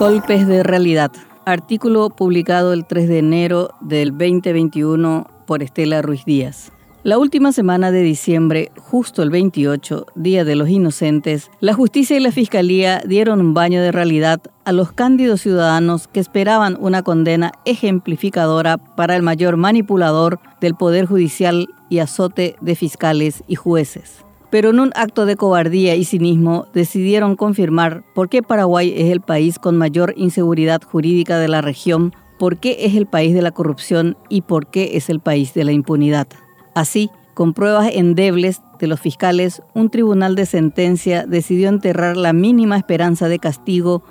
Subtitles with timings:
[0.00, 1.12] Golpes de realidad.
[1.44, 6.72] Artículo publicado el 3 de enero del 2021 por Estela Ruiz Díaz.
[7.02, 12.20] La última semana de diciembre, justo el 28, Día de los Inocentes, la justicia y
[12.20, 17.52] la fiscalía dieron un baño de realidad a los cándidos ciudadanos que esperaban una condena
[17.66, 24.70] ejemplificadora para el mayor manipulador del Poder Judicial y azote de fiscales y jueces pero
[24.70, 29.58] en un acto de cobardía y cinismo decidieron confirmar por qué Paraguay es el país
[29.58, 34.16] con mayor inseguridad jurídica de la región, por qué es el país de la corrupción
[34.28, 36.26] y por qué es el país de la impunidad.
[36.74, 42.76] Así, con pruebas endebles de los fiscales, un tribunal de sentencia decidió enterrar la mínima
[42.76, 44.02] esperanza de castigo,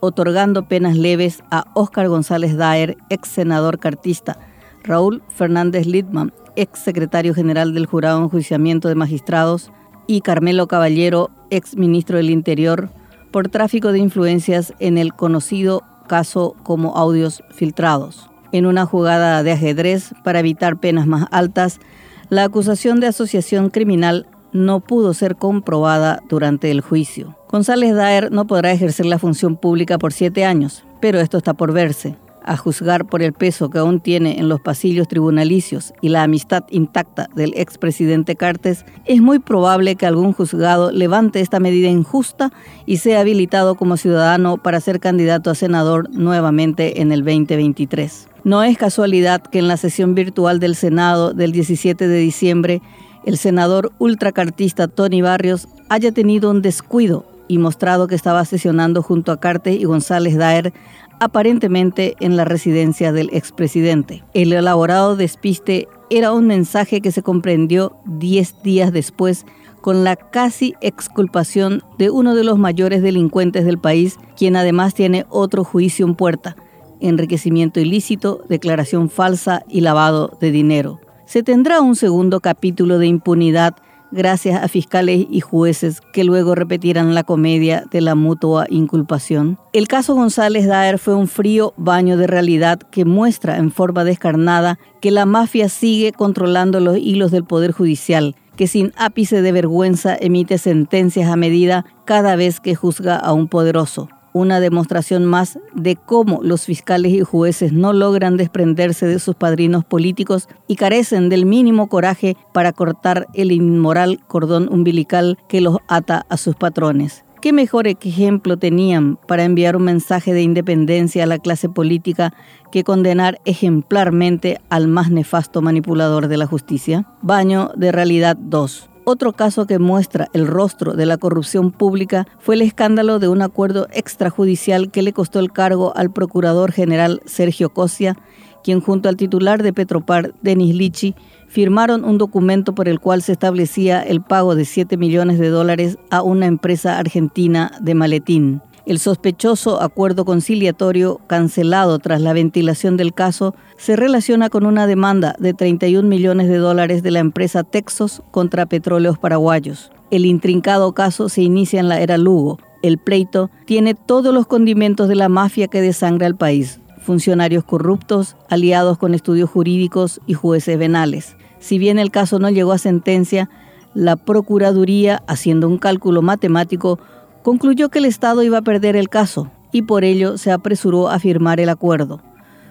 [0.00, 4.38] otorgando penas leves a Óscar González Daer, ex senador cartista,
[4.82, 9.70] Raúl Fernández Lidman, ex secretario general del Jurado de Enjuiciamiento de Magistrados,
[10.06, 12.90] y Carmelo Caballero, ex ministro del Interior,
[13.30, 18.30] por tráfico de influencias en el conocido caso como audios filtrados.
[18.52, 21.80] En una jugada de ajedrez para evitar penas más altas,
[22.28, 27.36] la acusación de asociación criminal no pudo ser comprobada durante el juicio.
[27.50, 31.72] González Daer no podrá ejercer la función pública por siete años, pero esto está por
[31.72, 36.22] verse a juzgar por el peso que aún tiene en los pasillos tribunalicios y la
[36.22, 42.52] amistad intacta del expresidente Cartes, es muy probable que algún juzgado levante esta medida injusta
[42.86, 48.28] y sea habilitado como ciudadano para ser candidato a senador nuevamente en el 2023.
[48.44, 52.82] No es casualidad que en la sesión virtual del Senado del 17 de diciembre,
[53.24, 59.32] el senador ultracartista Tony Barrios haya tenido un descuido y mostrado que estaba sesionando junto
[59.32, 60.72] a Cartes y González Daer
[61.20, 64.24] aparentemente en la residencia del expresidente.
[64.34, 69.46] El elaborado despiste era un mensaje que se comprendió 10 días después
[69.80, 75.26] con la casi exculpación de uno de los mayores delincuentes del país, quien además tiene
[75.28, 76.56] otro juicio en puerta,
[77.00, 81.00] enriquecimiento ilícito, declaración falsa y lavado de dinero.
[81.26, 83.76] Se tendrá un segundo capítulo de impunidad
[84.14, 89.58] gracias a fiscales y jueces que luego repetirán la comedia de la mutua inculpación.
[89.72, 94.78] El caso González Daer fue un frío baño de realidad que muestra en forma descarnada
[95.00, 100.16] que la mafia sigue controlando los hilos del Poder Judicial, que sin ápice de vergüenza
[100.18, 105.96] emite sentencias a medida cada vez que juzga a un poderoso una demostración más de
[105.96, 111.46] cómo los fiscales y jueces no logran desprenderse de sus padrinos políticos y carecen del
[111.46, 117.24] mínimo coraje para cortar el inmoral cordón umbilical que los ata a sus patrones.
[117.40, 122.32] ¿Qué mejor ejemplo tenían para enviar un mensaje de independencia a la clase política
[122.72, 127.06] que condenar ejemplarmente al más nefasto manipulador de la justicia?
[127.22, 128.90] Baño de realidad 2.
[129.06, 133.42] Otro caso que muestra el rostro de la corrupción pública fue el escándalo de un
[133.42, 138.16] acuerdo extrajudicial que le costó el cargo al procurador general Sergio Cosia,
[138.62, 141.14] quien junto al titular de Petropar, Denis Lichi,
[141.48, 145.98] firmaron un documento por el cual se establecía el pago de 7 millones de dólares
[146.10, 148.62] a una empresa argentina de maletín.
[148.86, 155.34] El sospechoso acuerdo conciliatorio cancelado tras la ventilación del caso se relaciona con una demanda
[155.38, 159.90] de 31 millones de dólares de la empresa Texos contra petróleos paraguayos.
[160.10, 162.58] El intrincado caso se inicia en la era Lugo.
[162.82, 166.80] El pleito tiene todos los condimentos de la mafia que desangra el país.
[166.98, 171.36] Funcionarios corruptos, aliados con estudios jurídicos y jueces venales.
[171.58, 173.48] Si bien el caso no llegó a sentencia,
[173.94, 176.98] la Procuraduría, haciendo un cálculo matemático,
[177.44, 181.18] concluyó que el Estado iba a perder el caso y por ello se apresuró a
[181.18, 182.20] firmar el acuerdo.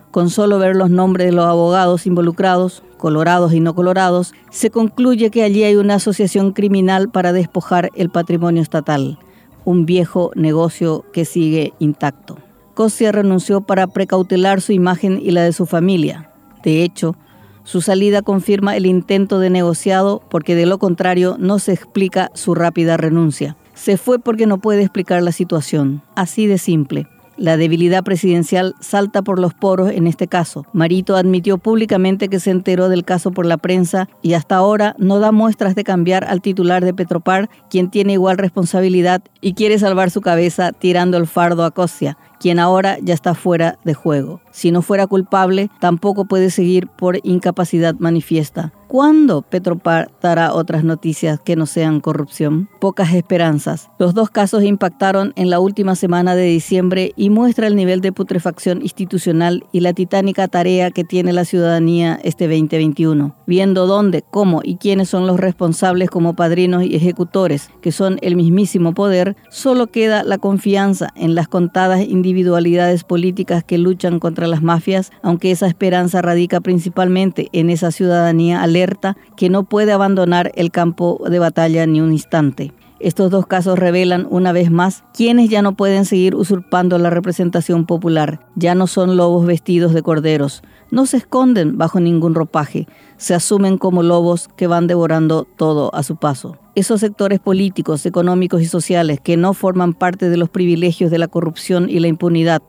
[0.09, 5.29] Con solo ver los nombres de los abogados involucrados, colorados y no colorados, se concluye
[5.29, 9.19] que allí hay una asociación criminal para despojar el patrimonio estatal,
[9.63, 12.40] un viejo negocio que sigue intacto.
[12.73, 16.31] Cosia renunció para precautelar su imagen y la de su familia.
[16.63, 17.16] De hecho,
[17.63, 22.55] su salida confirma el intento de negociado porque de lo contrario no se explica su
[22.55, 23.55] rápida renuncia.
[23.73, 26.02] Se fue porque no puede explicar la situación.
[26.16, 27.08] Así de simple.
[27.35, 30.67] La debilidad presidencial salta por los poros en este caso.
[30.72, 35.20] Marito admitió públicamente que se enteró del caso por la prensa y hasta ahora no
[35.20, 40.11] da muestras de cambiar al titular de Petropar, quien tiene igual responsabilidad y quiere salvar
[40.11, 44.41] su cabeza tirando el fardo a Cosia, quien ahora ya está fuera de juego.
[44.51, 48.73] Si no fuera culpable, tampoco puede seguir por incapacidad manifiesta.
[48.93, 52.69] ¿Cuándo Petropar dará otras noticias que no sean corrupción?
[52.79, 53.90] Pocas esperanzas.
[53.97, 58.11] Los dos casos impactaron en la última semana de diciembre y muestra el nivel de
[58.11, 64.61] putrefacción institucional y la titánica tarea que tiene la ciudadanía este 2021, viendo dónde, cómo
[64.63, 69.87] y quiénes son los responsables como padrinos y ejecutores, que son el mismísimo poder, solo
[69.87, 72.01] queda la confianza en las contadas
[72.34, 78.64] individualidades políticas que luchan contra las mafias, aunque esa esperanza radica principalmente en esa ciudadanía
[78.64, 82.74] alerta que no puede abandonar el campo de batalla ni un instante.
[83.03, 87.85] Estos dos casos revelan una vez más quienes ya no pueden seguir usurpando la representación
[87.85, 88.40] popular.
[88.55, 90.64] Ya no son lobos vestidos de corderos.
[90.90, 92.88] No se esconden bajo ningún ropaje.
[93.17, 96.58] Se asumen como lobos que van devorando todo a su paso.
[96.76, 101.28] Esos sectores políticos, económicos y sociales que no forman parte de los privilegios de la
[101.28, 102.61] corrupción y la impunidad,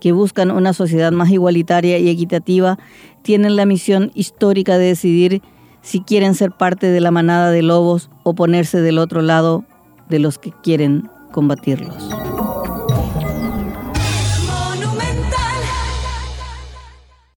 [0.00, 2.78] que buscan una sociedad más igualitaria y equitativa,
[3.22, 5.40] tienen la misión histórica de decidir
[5.80, 9.64] si quieren ser parte de la manada de lobos o ponerse del otro lado
[10.08, 12.08] de los que quieren combatirlos.